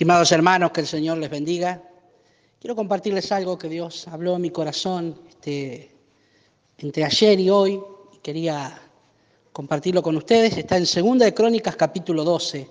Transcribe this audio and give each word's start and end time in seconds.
Estimados 0.00 0.32
hermanos, 0.32 0.70
que 0.70 0.80
el 0.80 0.86
Señor 0.86 1.18
les 1.18 1.28
bendiga. 1.28 1.82
Quiero 2.58 2.74
compartirles 2.74 3.30
algo 3.32 3.58
que 3.58 3.68
Dios 3.68 4.08
habló 4.08 4.36
en 4.36 4.40
mi 4.40 4.48
corazón 4.48 5.20
este, 5.28 5.94
entre 6.78 7.04
ayer 7.04 7.38
y 7.38 7.50
hoy. 7.50 7.78
Y 8.14 8.16
quería 8.22 8.80
compartirlo 9.52 10.02
con 10.02 10.16
ustedes. 10.16 10.56
Está 10.56 10.78
en 10.78 10.86
Segunda 10.86 11.26
de 11.26 11.34
Crónicas, 11.34 11.76
capítulo 11.76 12.24
12. 12.24 12.66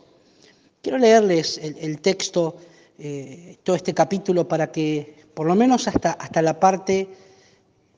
Quiero 0.81 0.97
leerles 0.97 1.60
el, 1.60 2.02
texto, 2.02 2.56
eh, 2.97 3.60
todo 3.62 3.76
este 3.76 3.94
capítulo, 3.94 4.48
para 4.48 4.72
que 4.72 5.28
por 5.36 5.46
lo 5.46 5.54
menos 5.54 5.88
hasta, 5.88 6.14
hasta 6.14 6.42
la 6.42 6.60
parte 6.60 7.10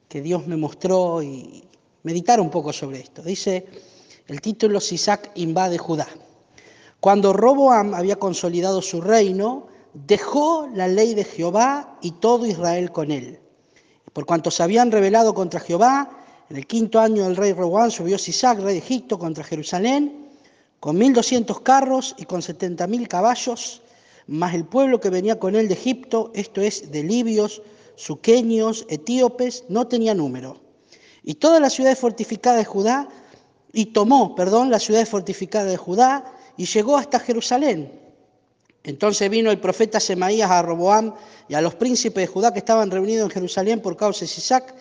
que 0.09 0.21
Dios 0.21 0.45
me 0.45 0.57
mostró 0.57 1.23
y 1.23 1.63
meditar 2.03 2.41
un 2.41 2.49
poco 2.49 2.73
sobre 2.73 2.99
esto. 2.99 3.21
Dice 3.21 3.65
el 4.27 4.41
título, 4.41 4.81
Sisac 4.81 5.31
invade 5.35 5.77
Judá. 5.77 6.09
Cuando 7.01 7.33
Roboam 7.33 7.95
había 7.95 8.17
consolidado 8.17 8.79
su 8.79 9.01
reino, 9.01 9.65
dejó 9.95 10.69
la 10.71 10.87
ley 10.87 11.15
de 11.15 11.23
Jehová 11.23 11.97
y 11.99 12.11
todo 12.11 12.45
Israel 12.45 12.91
con 12.91 13.09
él. 13.09 13.39
Por 14.13 14.27
cuanto 14.27 14.51
se 14.51 14.61
habían 14.61 14.91
rebelado 14.91 15.33
contra 15.33 15.59
Jehová, 15.59 16.11
en 16.47 16.57
el 16.57 16.67
quinto 16.67 16.99
año 16.99 17.23
del 17.23 17.37
rey 17.37 17.53
Roboam 17.53 17.89
subió 17.89 18.19
Sisac, 18.19 18.59
rey 18.59 18.75
de 18.75 18.85
Egipto, 18.85 19.17
contra 19.17 19.43
Jerusalén, 19.43 20.29
con 20.79 20.95
mil 20.95 21.11
doscientos 21.11 21.61
carros 21.61 22.13
y 22.19 22.25
con 22.25 22.43
setenta 22.43 22.85
mil 22.85 23.07
caballos, 23.07 23.81
más 24.27 24.53
el 24.53 24.65
pueblo 24.65 24.99
que 24.99 25.09
venía 25.09 25.39
con 25.39 25.55
él 25.55 25.69
de 25.69 25.73
Egipto, 25.73 26.29
esto 26.35 26.61
es, 26.61 26.91
de 26.91 27.01
libios, 27.01 27.63
suqueños, 27.95 28.85
etíopes, 28.89 29.65
no 29.69 29.87
tenía 29.87 30.13
número. 30.13 30.61
Y 31.23 31.33
todas 31.33 31.59
las 31.61 31.73
ciudades 31.73 31.97
fortificadas 31.97 32.59
de 32.59 32.65
Judá, 32.65 33.09
y 33.73 33.87
tomó, 33.87 34.35
perdón, 34.35 34.69
las 34.69 34.83
ciudades 34.83 35.09
fortificadas 35.09 35.71
de 35.71 35.77
Judá, 35.77 36.37
y 36.57 36.65
llegó 36.65 36.97
hasta 36.97 37.19
Jerusalén. 37.19 37.91
Entonces 38.83 39.29
vino 39.29 39.51
el 39.51 39.59
profeta 39.59 39.99
Semaías 39.99 40.49
a 40.49 40.61
Roboam 40.61 41.13
y 41.47 41.53
a 41.53 41.61
los 41.61 41.75
príncipes 41.75 42.23
de 42.23 42.27
Judá 42.27 42.51
que 42.51 42.59
estaban 42.59 42.89
reunidos 42.89 43.25
en 43.25 43.31
Jerusalén 43.31 43.81
por 43.81 43.95
causa 43.95 44.21
de 44.21 44.27
Sisac, 44.27 44.73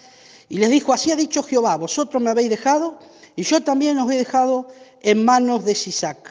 y 0.49 0.59
les 0.59 0.71
dijo, 0.71 0.93
así 0.93 1.13
ha 1.13 1.17
dicho 1.17 1.43
Jehová, 1.43 1.77
vosotros 1.77 2.21
me 2.23 2.31
habéis 2.31 2.51
dejado, 2.51 2.99
y 3.37 3.43
yo 3.43 3.63
también 3.63 3.99
os 3.99 4.11
he 4.11 4.17
dejado 4.17 4.67
en 5.03 5.25
manos 5.25 5.65
de 5.65 5.75
Sisac. 5.75 6.29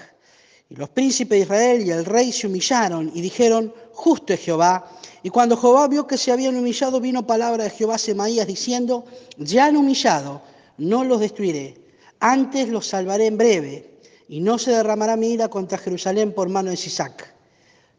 Y 0.69 0.75
los 0.75 0.89
príncipes 0.89 1.39
de 1.39 1.43
Israel 1.43 1.87
y 1.87 1.91
el 1.91 2.05
rey 2.05 2.31
se 2.31 2.47
humillaron 2.47 3.11
y 3.15 3.21
dijeron, 3.21 3.73
justo 3.93 4.33
es 4.33 4.41
Jehová. 4.41 4.91
Y 5.23 5.29
cuando 5.29 5.57
Jehová 5.57 5.87
vio 5.87 6.05
que 6.05 6.17
se 6.17 6.31
habían 6.31 6.55
humillado, 6.57 6.99
vino 6.99 7.25
palabra 7.25 7.63
de 7.63 7.69
Jehová 7.69 7.95
a 7.95 7.97
Semaías 7.97 8.45
diciendo, 8.45 9.05
ya 9.37 9.65
han 9.65 9.77
humillado, 9.77 10.41
no 10.77 11.03
los 11.03 11.19
destruiré, 11.21 11.75
antes 12.19 12.67
los 12.69 12.87
salvaré 12.87 13.27
en 13.27 13.37
breve 13.37 13.88
y 14.29 14.39
no 14.39 14.59
se 14.59 14.71
derramará 14.71 15.17
mi 15.17 15.31
ira 15.31 15.49
contra 15.49 15.79
Jerusalén 15.79 16.33
por 16.33 16.47
mano 16.49 16.69
de 16.69 16.77
Sisac. 16.77 17.33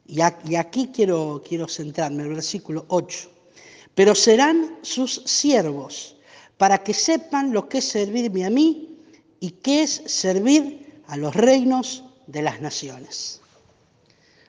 Y 0.06 0.20
aquí 0.54 0.90
quiero, 0.94 1.42
quiero 1.46 1.66
centrarme, 1.68 2.22
el 2.22 2.30
versículo 2.30 2.84
8. 2.88 3.28
Pero 3.96 4.14
serán 4.14 4.78
sus 4.82 5.22
siervos, 5.26 6.16
para 6.56 6.78
que 6.78 6.94
sepan 6.94 7.52
lo 7.52 7.68
que 7.68 7.78
es 7.78 7.84
servirme 7.84 8.44
a 8.44 8.50
mí 8.50 8.96
y 9.40 9.50
qué 9.50 9.82
es 9.82 10.02
servir 10.06 11.02
a 11.08 11.16
los 11.16 11.34
reinos 11.34 12.04
de 12.28 12.42
las 12.42 12.60
naciones. 12.60 13.40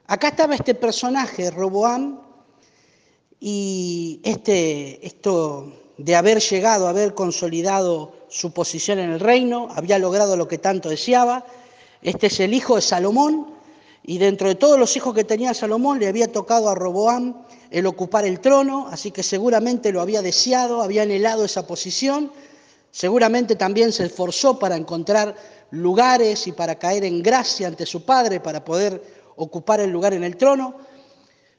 Acá 0.05 0.29
estaba 0.29 0.55
este 0.55 0.75
personaje, 0.75 1.49
Roboam, 1.49 2.21
y 3.39 4.19
este, 4.23 5.05
esto 5.05 5.73
de 5.97 6.15
haber 6.15 6.39
llegado, 6.39 6.87
haber 6.87 7.15
consolidado 7.15 8.13
su 8.29 8.53
posición 8.53 8.99
en 8.99 9.11
el 9.11 9.19
reino, 9.19 9.69
había 9.75 9.97
logrado 9.97 10.37
lo 10.37 10.47
que 10.47 10.59
tanto 10.59 10.89
deseaba, 10.89 11.45
este 12.01 12.27
es 12.27 12.39
el 12.39 12.53
hijo 12.53 12.75
de 12.75 12.81
Salomón 12.81 13.47
y 14.03 14.17
dentro 14.17 14.47
de 14.47 14.55
todos 14.55 14.79
los 14.79 14.95
hijos 14.97 15.13
que 15.13 15.23
tenía 15.23 15.53
Salomón 15.53 15.99
le 15.99 16.07
había 16.07 16.31
tocado 16.31 16.69
a 16.69 16.75
Roboam 16.75 17.43
el 17.69 17.85
ocupar 17.85 18.25
el 18.25 18.39
trono, 18.39 18.87
así 18.89 19.11
que 19.11 19.23
seguramente 19.23 19.91
lo 19.91 20.01
había 20.01 20.21
deseado, 20.21 20.81
había 20.81 21.03
anhelado 21.03 21.45
esa 21.45 21.67
posición, 21.67 22.31
seguramente 22.89 23.55
también 23.55 23.93
se 23.93 24.05
esforzó 24.05 24.57
para 24.57 24.75
encontrar 24.75 25.35
lugares 25.69 26.47
y 26.47 26.51
para 26.51 26.75
caer 26.75 27.05
en 27.05 27.21
gracia 27.21 27.67
ante 27.67 27.85
su 27.85 28.03
padre 28.03 28.39
para 28.39 28.65
poder 28.65 29.01
ocupar 29.35 29.79
el 29.79 29.91
lugar 29.91 30.13
en 30.13 30.23
el 30.23 30.35
trono. 30.37 30.75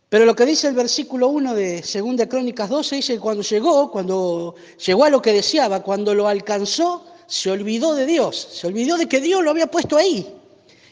Pero 0.08 0.26
lo 0.26 0.36
que 0.36 0.44
dice 0.44 0.68
el 0.68 0.74
versículo 0.74 1.28
1 1.28 1.54
de 1.54 1.76
2 1.80 2.26
Crónicas 2.28 2.68
12 2.68 2.96
dice 2.96 3.14
que 3.14 3.20
cuando 3.20 3.42
llegó, 3.42 3.90
cuando 3.90 4.54
llegó 4.84 5.04
a 5.04 5.10
lo 5.10 5.22
que 5.22 5.32
deseaba, 5.32 5.82
cuando 5.82 6.14
lo 6.14 6.28
alcanzó, 6.28 7.06
se 7.32 7.50
olvidó 7.50 7.94
de 7.94 8.04
Dios, 8.04 8.46
se 8.52 8.66
olvidó 8.66 8.98
de 8.98 9.08
que 9.08 9.18
Dios 9.18 9.42
lo 9.42 9.50
había 9.50 9.66
puesto 9.66 9.96
ahí 9.96 10.34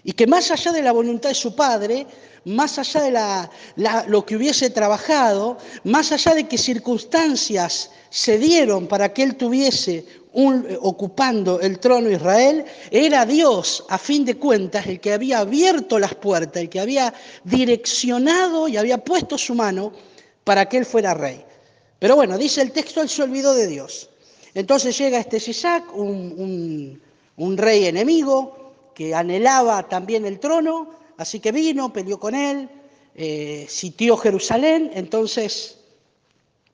y 0.02 0.12
que 0.12 0.26
más 0.26 0.50
allá 0.50 0.72
de 0.72 0.80
la 0.80 0.90
voluntad 0.90 1.28
de 1.28 1.34
su 1.34 1.54
Padre, 1.54 2.06
más 2.46 2.78
allá 2.78 3.02
de 3.02 4.08
lo 4.08 4.24
que 4.24 4.36
hubiese 4.36 4.70
trabajado, 4.70 5.58
más 5.84 6.12
allá 6.12 6.34
de 6.34 6.48
que 6.48 6.56
circunstancias 6.56 7.90
se 8.08 8.38
dieron 8.38 8.86
para 8.86 9.12
que 9.12 9.22
él 9.22 9.36
tuviese 9.36 10.06
ocupando 10.80 11.60
el 11.60 11.78
trono 11.78 12.08
de 12.08 12.14
Israel, 12.14 12.64
era 12.90 13.26
Dios, 13.26 13.84
a 13.90 13.98
fin 13.98 14.24
de 14.24 14.36
cuentas, 14.36 14.86
el 14.86 14.98
que 14.98 15.12
había 15.12 15.40
abierto 15.40 15.98
las 15.98 16.14
puertas, 16.14 16.62
el 16.62 16.70
que 16.70 16.80
había 16.80 17.12
direccionado 17.44 18.66
y 18.66 18.78
había 18.78 18.96
puesto 18.96 19.36
su 19.36 19.54
mano 19.54 19.92
para 20.44 20.66
que 20.70 20.78
él 20.78 20.86
fuera 20.86 21.12
rey. 21.12 21.44
Pero 21.98 22.16
bueno, 22.16 22.38
dice 22.38 22.62
el 22.62 22.72
texto, 22.72 23.02
él 23.02 23.10
se 23.10 23.24
olvidó 23.24 23.52
de 23.52 23.66
Dios. 23.66 24.09
Entonces 24.54 24.96
llega 24.98 25.18
este 25.18 25.40
Sisac, 25.40 25.94
un, 25.94 27.00
rey 27.56 27.86
enemigo, 27.86 28.72
que 28.94 29.14
anhelaba 29.14 29.88
también 29.88 30.26
el 30.26 30.38
trono, 30.40 30.90
así 31.16 31.40
que 31.40 31.52
vino, 31.52 31.92
peleó 31.92 32.18
con 32.18 32.34
él, 32.34 32.68
eh, 33.14 33.66
sitió 33.68 34.16
Jerusalén, 34.16 34.90
entonces 34.94 35.78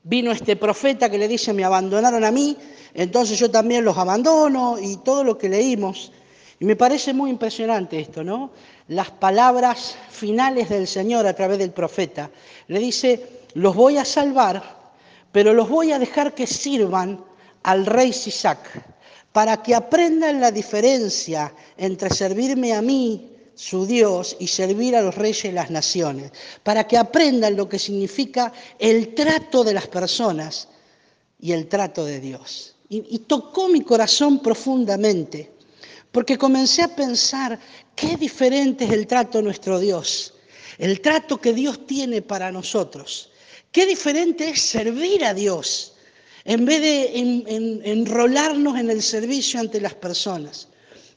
vino 0.02 0.32
este 0.32 0.56
profeta 0.56 1.10
que 1.10 1.18
le 1.18 1.28
dice, 1.28 1.52
me 1.52 1.64
abandonaron 1.64 2.24
a 2.24 2.30
mí, 2.30 2.56
entonces 2.94 3.38
yo 3.38 3.50
también 3.50 3.84
los 3.84 3.98
abandono 3.98 4.78
y 4.80 4.96
todo 4.98 5.24
lo 5.24 5.36
que 5.36 5.48
leímos. 5.48 6.12
Y 6.58 6.64
me 6.64 6.76
parece 6.76 7.12
muy 7.12 7.30
impresionante 7.30 8.00
esto, 8.00 8.24
¿no? 8.24 8.50
Las 8.88 9.10
palabras 9.10 9.96
finales 10.10 10.70
del 10.70 10.86
Señor 10.86 11.26
a 11.26 11.34
través 11.34 11.58
del 11.58 11.72
profeta. 11.72 12.30
Le 12.68 12.78
dice, 12.78 13.42
los 13.54 13.74
voy 13.74 13.98
a 13.98 14.04
salvar, 14.06 14.62
pero 15.32 15.52
los 15.52 15.68
voy 15.68 15.92
a 15.92 15.98
dejar 15.98 16.34
que 16.34 16.46
sirvan 16.46 17.22
al 17.66 17.84
rey 17.84 18.12
Sisac, 18.12 18.60
para 19.32 19.60
que 19.60 19.74
aprendan 19.74 20.40
la 20.40 20.52
diferencia 20.52 21.52
entre 21.76 22.10
servirme 22.10 22.72
a 22.72 22.80
mí, 22.80 23.32
su 23.56 23.86
Dios, 23.86 24.36
y 24.38 24.46
servir 24.46 24.94
a 24.94 25.02
los 25.02 25.16
reyes 25.16 25.42
de 25.42 25.52
las 25.52 25.70
naciones, 25.70 26.30
para 26.62 26.86
que 26.86 26.96
aprendan 26.96 27.56
lo 27.56 27.68
que 27.68 27.80
significa 27.80 28.52
el 28.78 29.14
trato 29.14 29.64
de 29.64 29.74
las 29.74 29.88
personas 29.88 30.68
y 31.40 31.52
el 31.52 31.66
trato 31.66 32.04
de 32.04 32.20
Dios. 32.20 32.76
Y, 32.88 33.04
y 33.10 33.18
tocó 33.20 33.68
mi 33.68 33.80
corazón 33.80 34.40
profundamente, 34.40 35.50
porque 36.12 36.38
comencé 36.38 36.82
a 36.82 36.94
pensar 36.94 37.58
qué 37.96 38.16
diferente 38.16 38.84
es 38.84 38.92
el 38.92 39.08
trato 39.08 39.38
de 39.38 39.44
nuestro 39.44 39.80
Dios, 39.80 40.34
el 40.78 41.00
trato 41.00 41.40
que 41.40 41.52
Dios 41.52 41.84
tiene 41.84 42.22
para 42.22 42.52
nosotros. 42.52 43.32
Qué 43.72 43.86
diferente 43.86 44.50
es 44.50 44.62
servir 44.62 45.24
a 45.24 45.34
Dios 45.34 45.94
en 46.46 46.64
vez 46.64 46.80
de 46.80 47.82
enrolarnos 47.84 48.78
en 48.78 48.88
el 48.88 49.02
servicio 49.02 49.58
ante 49.58 49.80
las 49.80 49.94
personas. 49.94 50.68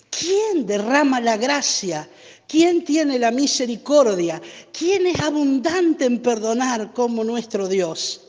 ¿Quién 0.09 0.65
derrama 0.65 1.21
la 1.21 1.37
gracia? 1.37 2.09
¿Quién 2.47 2.83
tiene 2.83 3.19
la 3.19 3.29
misericordia? 3.29 4.41
¿Quién 4.71 5.05
es 5.05 5.19
abundante 5.19 6.05
en 6.05 6.19
perdonar 6.19 6.93
como 6.93 7.23
nuestro 7.23 7.67
Dios? 7.67 8.21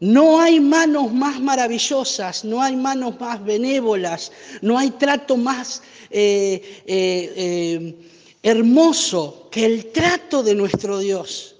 No 0.00 0.40
hay 0.40 0.60
manos 0.60 1.12
más 1.12 1.38
maravillosas, 1.38 2.42
no 2.42 2.62
hay 2.62 2.74
manos 2.74 3.20
más 3.20 3.44
benévolas, 3.44 4.32
no 4.62 4.78
hay 4.78 4.90
trato 4.92 5.36
más 5.36 5.82
eh, 6.10 6.82
eh, 6.86 7.32
eh, 7.36 7.94
hermoso 8.42 9.48
que 9.50 9.66
el 9.66 9.92
trato 9.92 10.42
de 10.42 10.54
nuestro 10.54 10.98
Dios. 10.98 11.56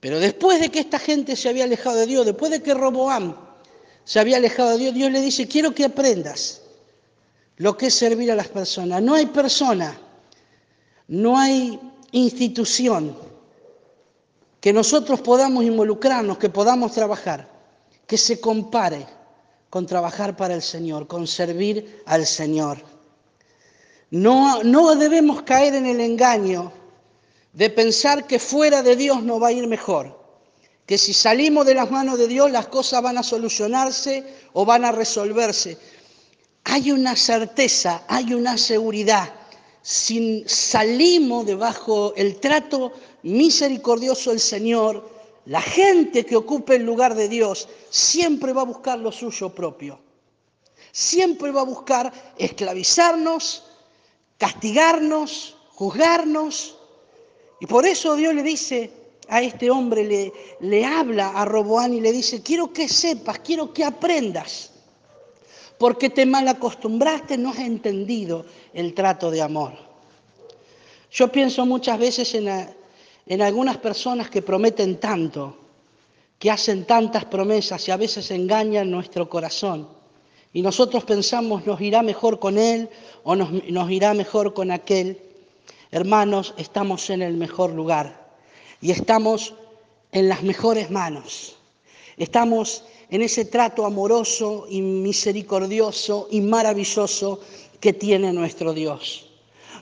Pero 0.00 0.18
después 0.18 0.60
de 0.60 0.70
que 0.70 0.80
esta 0.80 0.98
gente 0.98 1.36
se 1.36 1.50
había 1.50 1.64
alejado 1.64 1.96
de 1.96 2.06
Dios, 2.06 2.24
después 2.24 2.50
de 2.50 2.62
que 2.62 2.72
Roboam 2.72 3.49
se 4.04 4.18
había 4.18 4.36
alejado 4.36 4.70
de 4.70 4.78
Dios, 4.78 4.94
Dios 4.94 5.10
le 5.10 5.20
dice, 5.20 5.46
quiero 5.46 5.74
que 5.74 5.84
aprendas 5.84 6.62
lo 7.56 7.76
que 7.76 7.86
es 7.86 7.94
servir 7.94 8.30
a 8.32 8.34
las 8.34 8.48
personas. 8.48 9.02
No 9.02 9.14
hay 9.14 9.26
persona, 9.26 9.98
no 11.08 11.38
hay 11.38 11.78
institución 12.12 13.16
que 14.60 14.72
nosotros 14.72 15.20
podamos 15.20 15.64
involucrarnos, 15.64 16.38
que 16.38 16.48
podamos 16.48 16.92
trabajar, 16.92 17.48
que 18.06 18.18
se 18.18 18.40
compare 18.40 19.06
con 19.68 19.86
trabajar 19.86 20.36
para 20.36 20.54
el 20.54 20.62
Señor, 20.62 21.06
con 21.06 21.26
servir 21.26 22.02
al 22.06 22.26
Señor. 22.26 22.78
No, 24.10 24.62
no 24.64 24.96
debemos 24.96 25.42
caer 25.42 25.74
en 25.74 25.86
el 25.86 26.00
engaño 26.00 26.72
de 27.52 27.70
pensar 27.70 28.26
que 28.26 28.38
fuera 28.38 28.82
de 28.82 28.96
Dios 28.96 29.22
no 29.22 29.38
va 29.38 29.48
a 29.48 29.52
ir 29.52 29.66
mejor 29.66 30.19
que 30.90 30.98
si 30.98 31.14
salimos 31.14 31.66
de 31.66 31.74
las 31.74 31.88
manos 31.88 32.18
de 32.18 32.26
Dios 32.26 32.50
las 32.50 32.66
cosas 32.66 33.00
van 33.00 33.16
a 33.16 33.22
solucionarse 33.22 34.24
o 34.54 34.64
van 34.64 34.84
a 34.84 34.90
resolverse. 34.90 35.78
Hay 36.64 36.90
una 36.90 37.14
certeza, 37.14 38.02
hay 38.08 38.34
una 38.34 38.58
seguridad 38.58 39.32
si 39.82 40.42
salimos 40.48 41.46
debajo 41.46 42.12
el 42.16 42.40
trato 42.40 42.92
misericordioso 43.22 44.30
del 44.30 44.40
Señor, 44.40 45.08
la 45.46 45.62
gente 45.62 46.26
que 46.26 46.34
ocupe 46.34 46.74
el 46.74 46.82
lugar 46.82 47.14
de 47.14 47.28
Dios 47.28 47.68
siempre 47.90 48.52
va 48.52 48.62
a 48.62 48.64
buscar 48.64 48.98
lo 48.98 49.12
suyo 49.12 49.54
propio. 49.54 50.00
Siempre 50.90 51.52
va 51.52 51.60
a 51.60 51.64
buscar 51.64 52.12
esclavizarnos, 52.36 53.62
castigarnos, 54.38 55.56
juzgarnos. 55.70 56.76
Y 57.60 57.66
por 57.66 57.86
eso 57.86 58.16
Dios 58.16 58.34
le 58.34 58.42
dice 58.42 58.99
a 59.30 59.40
este 59.40 59.70
hombre, 59.70 60.04
le, 60.04 60.32
le 60.58 60.84
habla 60.84 61.28
a 61.30 61.44
Roboán 61.44 61.94
y 61.94 62.00
le 62.00 62.10
dice, 62.10 62.42
quiero 62.42 62.72
que 62.72 62.88
sepas, 62.88 63.38
quiero 63.38 63.72
que 63.72 63.84
aprendas, 63.84 64.72
porque 65.78 66.10
te 66.10 66.26
mal 66.26 66.48
acostumbraste, 66.48 67.38
no 67.38 67.50
has 67.50 67.60
entendido 67.60 68.44
el 68.74 68.92
trato 68.92 69.30
de 69.30 69.40
amor. 69.40 69.72
Yo 71.12 71.30
pienso 71.30 71.64
muchas 71.64 71.98
veces 71.98 72.34
en, 72.34 72.48
en 73.26 73.42
algunas 73.42 73.78
personas 73.78 74.28
que 74.28 74.42
prometen 74.42 74.98
tanto, 74.98 75.56
que 76.36 76.50
hacen 76.50 76.84
tantas 76.84 77.24
promesas 77.24 77.86
y 77.86 77.92
a 77.92 77.96
veces 77.96 78.30
engañan 78.32 78.90
nuestro 78.90 79.28
corazón. 79.28 79.88
Y 80.52 80.62
nosotros 80.62 81.04
pensamos, 81.04 81.64
nos 81.66 81.80
irá 81.80 82.02
mejor 82.02 82.40
con 82.40 82.58
él 82.58 82.88
o 83.22 83.36
nos, 83.36 83.52
nos 83.52 83.90
irá 83.92 84.12
mejor 84.12 84.54
con 84.54 84.72
aquel. 84.72 85.20
Hermanos, 85.92 86.52
estamos 86.56 87.08
en 87.10 87.22
el 87.22 87.36
mejor 87.36 87.70
lugar 87.70 88.29
y 88.80 88.90
estamos 88.90 89.54
en 90.12 90.28
las 90.28 90.42
mejores 90.42 90.90
manos. 90.90 91.56
Estamos 92.16 92.84
en 93.10 93.22
ese 93.22 93.44
trato 93.44 93.84
amoroso 93.84 94.66
y 94.68 94.80
misericordioso 94.82 96.28
y 96.30 96.40
maravilloso 96.40 97.40
que 97.80 97.92
tiene 97.92 98.32
nuestro 98.32 98.72
Dios. 98.72 99.30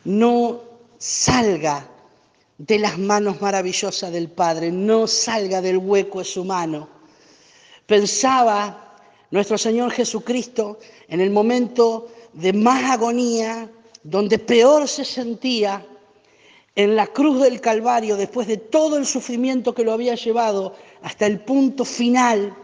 No 0.04 0.60
salga 0.98 1.88
de 2.58 2.78
las 2.78 2.98
manos 2.98 3.40
maravillosas 3.40 4.12
del 4.12 4.28
Padre, 4.28 4.72
no 4.72 5.06
salga 5.06 5.60
del 5.60 5.78
hueco 5.78 6.18
de 6.18 6.24
su 6.24 6.44
mano. 6.44 6.88
Pensaba 7.86 8.96
nuestro 9.30 9.58
Señor 9.58 9.92
Jesucristo 9.92 10.78
en 11.08 11.20
el 11.20 11.30
momento 11.30 12.08
de 12.32 12.52
más 12.52 12.90
agonía, 12.90 13.70
donde 14.02 14.38
peor 14.38 14.88
se 14.88 15.04
sentía, 15.04 15.84
en 16.78 16.94
la 16.94 17.08
cruz 17.08 17.42
del 17.42 17.60
Calvario, 17.60 18.16
después 18.16 18.46
de 18.46 18.56
todo 18.56 18.98
el 18.98 19.04
sufrimiento 19.04 19.74
que 19.74 19.82
lo 19.82 19.92
había 19.92 20.14
llevado 20.14 20.76
hasta 21.02 21.26
el 21.26 21.40
punto 21.40 21.84
final, 21.84 22.54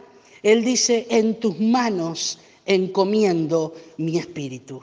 Él 0.44 0.64
dice, 0.64 1.08
en 1.10 1.40
tus 1.40 1.58
manos 1.58 2.38
encomiendo 2.64 3.74
mi 3.96 4.16
espíritu. 4.16 4.80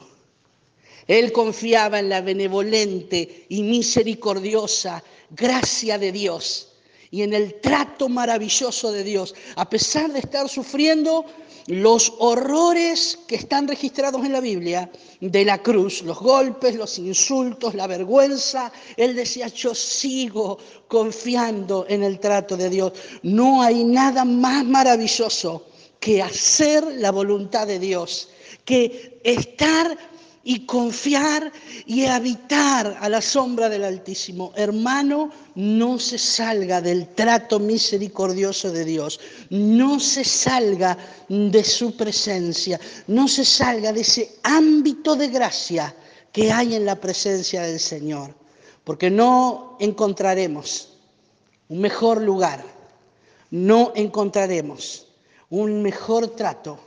Él 1.07 1.31
confiaba 1.31 1.99
en 1.99 2.09
la 2.09 2.19
benevolente 2.19 3.45
y 3.47 3.63
misericordiosa 3.63 5.01
gracia 5.29 5.97
de 5.97 6.11
Dios 6.11 6.73
y 7.09 7.21
en 7.21 7.33
el 7.33 7.61
trato 7.61 8.09
maravilloso 8.09 8.91
de 8.91 9.05
Dios, 9.05 9.33
a 9.55 9.69
pesar 9.69 10.11
de 10.11 10.19
estar 10.19 10.49
sufriendo 10.49 11.25
los 11.67 12.13
horrores 12.19 13.19
que 13.27 13.35
están 13.35 13.67
registrados 13.67 14.25
en 14.25 14.33
la 14.33 14.39
Biblia 14.39 14.89
de 15.19 15.45
la 15.45 15.61
cruz, 15.61 16.01
los 16.01 16.19
golpes, 16.19 16.75
los 16.75 16.97
insultos, 16.99 17.75
la 17.75 17.87
vergüenza. 17.87 18.71
Él 18.97 19.15
decía, 19.15 19.47
yo 19.47 19.75
sigo 19.75 20.57
confiando 20.87 21.85
en 21.87 22.03
el 22.03 22.19
trato 22.19 22.57
de 22.57 22.69
Dios. 22.69 22.93
No 23.23 23.61
hay 23.61 23.83
nada 23.83 24.25
más 24.25 24.65
maravilloso 24.65 25.65
que 25.99 26.21
hacer 26.21 26.83
la 26.97 27.11
voluntad 27.11 27.67
de 27.67 27.79
Dios, 27.79 28.29
que 28.65 29.19
estar 29.23 29.97
y 30.43 30.65
confiar 30.65 31.51
y 31.85 32.05
habitar 32.05 32.97
a 32.99 33.09
la 33.09 33.21
sombra 33.21 33.69
del 33.69 33.83
Altísimo. 33.83 34.53
Hermano, 34.55 35.31
no 35.55 35.99
se 35.99 36.17
salga 36.17 36.81
del 36.81 37.07
trato 37.09 37.59
misericordioso 37.59 38.71
de 38.71 38.85
Dios, 38.85 39.19
no 39.49 39.99
se 39.99 40.23
salga 40.23 40.97
de 41.29 41.63
su 41.63 41.95
presencia, 41.95 42.79
no 43.07 43.27
se 43.27 43.45
salga 43.45 43.93
de 43.93 44.01
ese 44.01 44.37
ámbito 44.43 45.15
de 45.15 45.27
gracia 45.27 45.95
que 46.31 46.51
hay 46.51 46.75
en 46.75 46.85
la 46.85 46.95
presencia 46.95 47.63
del 47.63 47.79
Señor, 47.79 48.33
porque 48.83 49.11
no 49.11 49.77
encontraremos 49.79 50.93
un 51.69 51.81
mejor 51.81 52.21
lugar, 52.21 52.63
no 53.51 53.91
encontraremos 53.95 55.07
un 55.49 55.81
mejor 55.81 56.29
trato 56.29 56.79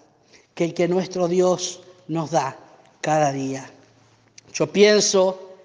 que 0.54 0.64
el 0.64 0.74
que 0.74 0.88
nuestro 0.88 1.28
Dios 1.28 1.82
nos 2.08 2.30
da 2.30 2.63
cada 3.04 3.32
día. 3.32 3.70
Yo 4.54 4.72
pienso, 4.72 5.56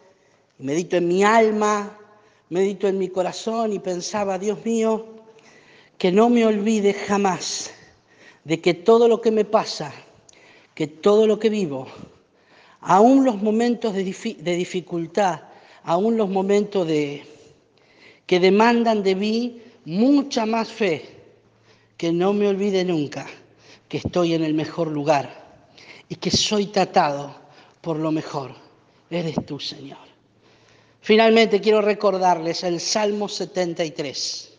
medito 0.58 0.98
en 0.98 1.08
mi 1.08 1.24
alma, 1.24 1.98
medito 2.50 2.86
en 2.86 2.98
mi 2.98 3.08
corazón 3.08 3.72
y 3.72 3.80
pensaba, 3.80 4.38
Dios 4.38 4.66
mío, 4.66 5.06
que 5.98 6.12
no 6.12 6.30
me 6.30 6.46
olvide 6.46 6.94
jamás 6.94 7.72
de 8.44 8.60
que 8.60 8.74
todo 8.74 9.08
lo 9.08 9.22
que 9.22 9.32
me 9.32 9.46
pasa, 9.46 9.94
que 10.76 10.88
todo 10.88 11.26
lo 11.28 11.40
que 11.40 11.50
vivo, 11.50 11.88
aún 12.82 13.24
los 13.24 13.42
momentos 13.42 13.94
de, 13.94 14.04
dificultad, 14.04 15.44
aún 15.84 16.18
los 16.18 16.28
momentos 16.28 16.86
de, 16.86 17.24
que 18.26 18.42
demandan 18.42 19.02
de 19.02 19.16
mí 19.16 19.62
mucha 19.86 20.46
más 20.46 20.70
fe, 20.70 21.06
que 21.96 22.12
no 22.12 22.34
me 22.34 22.50
olvide 22.50 22.84
nunca 22.84 23.26
que 23.88 24.00
estoy 24.00 24.34
en 24.34 24.44
el 24.44 24.54
mejor 24.54 24.90
lugar 24.90 25.49
y 26.10 26.16
que 26.16 26.32
soy 26.32 26.66
tratado 26.68 27.36
por 27.82 27.98
lo 27.98 28.12
mejor. 28.12 28.54
Eres 29.10 29.36
tú, 29.46 29.60
Señor. 29.60 30.10
Finalmente 31.02 31.62
quiero 31.62 31.82
recordarles 31.82 32.64
el 32.64 32.80
Salmo 32.82 33.30
73. 33.30 34.50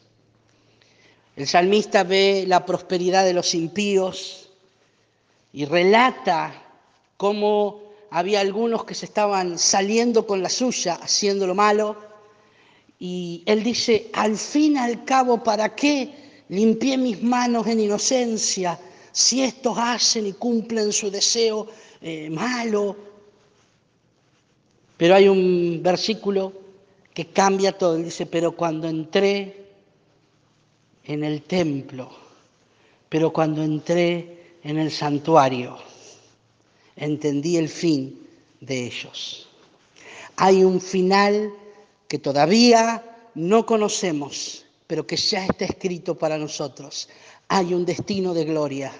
El 1.36 1.46
salmista 1.46 2.04
ve 2.04 2.44
la 2.46 2.64
prosperidad 2.64 3.24
de 3.24 3.34
los 3.34 3.54
impíos 3.54 4.48
y 5.52 5.64
relata 5.64 6.54
cómo 7.16 7.82
había 8.10 8.40
algunos 8.40 8.84
que 8.84 8.94
se 8.94 9.06
estaban 9.06 9.58
saliendo 9.58 10.26
con 10.26 10.42
la 10.42 10.48
suya, 10.48 10.94
haciendo 10.94 11.46
lo 11.46 11.54
malo. 11.54 11.96
Y 12.98 13.42
él 13.46 13.62
dice, 13.62 14.10
al 14.12 14.36
fin 14.36 14.74
y 14.74 14.78
al 14.78 15.04
cabo, 15.04 15.42
¿para 15.42 15.74
qué 15.74 16.44
limpié 16.48 16.98
mis 16.98 17.22
manos 17.22 17.66
en 17.66 17.80
inocencia? 17.80 18.78
Si 19.12 19.42
estos 19.42 19.76
hacen 19.78 20.26
y 20.26 20.32
cumplen 20.32 20.92
su 20.92 21.10
deseo 21.10 21.68
eh, 22.00 22.30
malo. 22.30 22.96
Pero 24.96 25.14
hay 25.14 25.28
un 25.28 25.80
versículo 25.82 26.52
que 27.14 27.26
cambia 27.26 27.76
todo. 27.76 27.96
Dice, 27.96 28.26
pero 28.26 28.52
cuando 28.52 28.88
entré 28.88 29.66
en 31.04 31.24
el 31.24 31.42
templo, 31.42 32.10
pero 33.08 33.32
cuando 33.32 33.62
entré 33.62 34.56
en 34.62 34.78
el 34.78 34.90
santuario, 34.90 35.78
entendí 36.96 37.56
el 37.56 37.68
fin 37.68 38.26
de 38.60 38.86
ellos. 38.86 39.48
Hay 40.36 40.62
un 40.62 40.80
final 40.80 41.52
que 42.08 42.18
todavía 42.18 43.04
no 43.34 43.64
conocemos, 43.64 44.64
pero 44.86 45.06
que 45.06 45.16
ya 45.16 45.46
está 45.46 45.64
escrito 45.64 46.16
para 46.16 46.36
nosotros 46.36 47.08
hay 47.50 47.74
un 47.74 47.84
destino 47.84 48.32
de 48.32 48.44
gloria. 48.44 48.92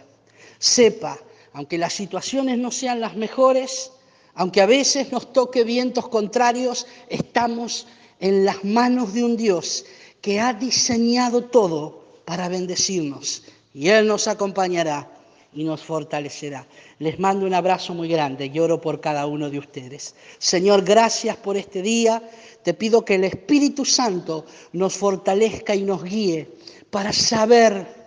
Sepa, 0.58 1.16
aunque 1.52 1.78
las 1.78 1.92
situaciones 1.92 2.58
no 2.58 2.72
sean 2.72 3.00
las 3.00 3.14
mejores, 3.14 3.92
aunque 4.34 4.60
a 4.60 4.66
veces 4.66 5.12
nos 5.12 5.32
toque 5.32 5.62
vientos 5.62 6.08
contrarios, 6.08 6.86
estamos 7.08 7.86
en 8.18 8.44
las 8.44 8.64
manos 8.64 9.14
de 9.14 9.22
un 9.22 9.36
Dios 9.36 9.84
que 10.20 10.40
ha 10.40 10.52
diseñado 10.52 11.44
todo 11.44 12.02
para 12.24 12.48
bendecirnos 12.48 13.44
y 13.72 13.88
Él 13.88 14.08
nos 14.08 14.26
acompañará 14.26 15.08
y 15.52 15.62
nos 15.62 15.82
fortalecerá. 15.82 16.66
Les 16.98 17.20
mando 17.20 17.46
un 17.46 17.54
abrazo 17.54 17.94
muy 17.94 18.08
grande 18.08 18.50
y 18.52 18.58
oro 18.58 18.80
por 18.80 19.00
cada 19.00 19.26
uno 19.26 19.48
de 19.48 19.60
ustedes. 19.60 20.16
Señor, 20.38 20.82
gracias 20.82 21.36
por 21.36 21.56
este 21.56 21.82
día. 21.82 22.20
Te 22.64 22.74
pido 22.74 23.04
que 23.04 23.14
el 23.14 23.24
Espíritu 23.24 23.84
Santo 23.84 24.44
nos 24.72 24.94
fortalezca 24.94 25.72
y 25.72 25.82
nos 25.82 26.02
guíe 26.02 26.50
para 26.90 27.12
saber 27.12 27.99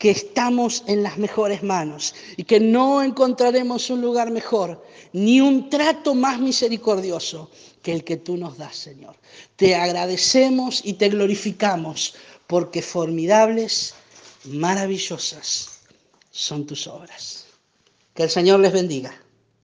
que 0.00 0.10
estamos 0.10 0.82
en 0.86 1.02
las 1.02 1.18
mejores 1.18 1.62
manos 1.62 2.14
y 2.38 2.44
que 2.44 2.58
no 2.58 3.02
encontraremos 3.02 3.90
un 3.90 4.00
lugar 4.00 4.30
mejor 4.30 4.82
ni 5.12 5.42
un 5.42 5.68
trato 5.68 6.14
más 6.14 6.40
misericordioso 6.40 7.50
que 7.82 7.92
el 7.92 8.02
que 8.02 8.16
tú 8.16 8.38
nos 8.38 8.56
das, 8.56 8.76
Señor. 8.76 9.14
Te 9.56 9.74
agradecemos 9.74 10.80
y 10.82 10.94
te 10.94 11.10
glorificamos 11.10 12.14
porque 12.46 12.80
formidables, 12.80 13.94
maravillosas 14.44 15.82
son 16.30 16.64
tus 16.64 16.86
obras. 16.86 17.44
Que 18.14 18.22
el 18.22 18.30
Señor 18.30 18.60
les 18.60 18.72
bendiga. 18.72 19.14